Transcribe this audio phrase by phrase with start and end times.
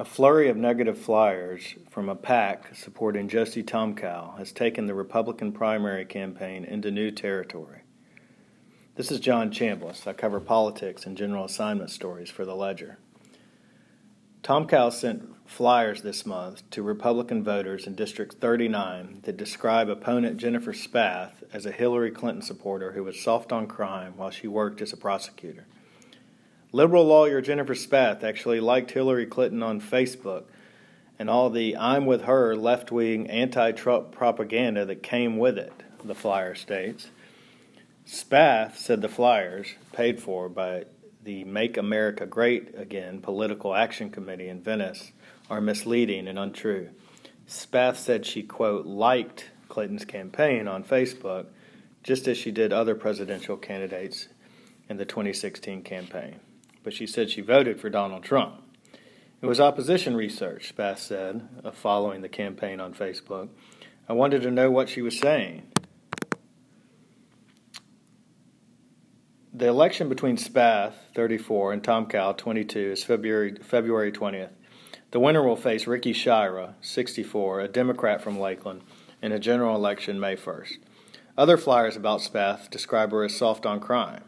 [0.00, 5.50] A flurry of negative flyers from a PAC supporting Josie Tomkow has taken the Republican
[5.50, 7.80] primary campaign into new territory.
[8.94, 10.06] This is John Chambliss.
[10.06, 12.98] I cover politics and general assignment stories for the Ledger.
[14.44, 20.72] Tomkow sent flyers this month to Republican voters in District 39 that describe opponent Jennifer
[20.72, 24.92] Spath as a Hillary Clinton supporter who was soft on crime while she worked as
[24.92, 25.66] a prosecutor.
[26.70, 30.44] Liberal lawyer Jennifer Spath actually liked Hillary Clinton on Facebook
[31.18, 35.72] and all the I'm with her left wing anti Trump propaganda that came with it,
[36.04, 37.08] the flyer states.
[38.04, 40.84] Spath said the flyers, paid for by
[41.24, 45.12] the Make America Great Again Political Action Committee in Venice,
[45.48, 46.90] are misleading and untrue.
[47.46, 51.46] Spath said she, quote, liked Clinton's campaign on Facebook,
[52.02, 54.28] just as she did other presidential candidates
[54.90, 56.40] in the 2016 campaign
[56.88, 58.62] but she said she voted for Donald Trump.
[59.42, 63.50] It was opposition research, Spath said, uh, following the campaign on Facebook.
[64.08, 65.70] I wanted to know what she was saying.
[69.52, 74.52] The election between Spath, 34, and Tomkow, 22, is February, February 20th.
[75.10, 78.80] The winner will face Ricky Shirah, 64, a Democrat from Lakeland,
[79.20, 80.78] in a general election May 1st.
[81.36, 84.24] Other flyers about Spath describe her as soft on crime.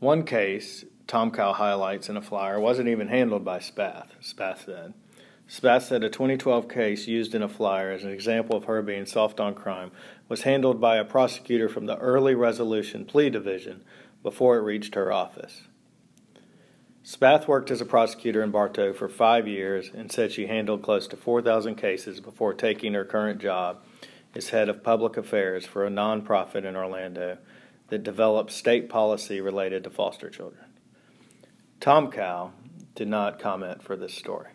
[0.00, 4.94] One case Tomkow highlights in a flyer wasn't even handled by Spath, Spath said.
[5.46, 9.04] Spath said a 2012 case used in a flyer as an example of her being
[9.04, 9.92] soft on crime
[10.28, 13.84] was handled by a prosecutor from the Early Resolution Plea Division
[14.22, 15.62] before it reached her office.
[17.02, 21.06] Spath worked as a prosecutor in Bartow for five years and said she handled close
[21.08, 23.84] to 4,000 cases before taking her current job
[24.34, 27.36] as head of public affairs for a nonprofit in Orlando
[27.94, 30.64] that develops state policy related to foster children.
[31.80, 32.50] Tomkow
[32.96, 34.48] did not comment for this story.